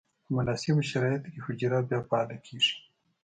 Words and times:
په 0.23 0.29
مناسبو 0.37 0.81
شرایطو 0.91 1.31
کې 1.33 1.39
حجره 1.45 1.79
بیا 1.89 1.99
فعاله 2.07 2.37
کیږي. 2.45 2.75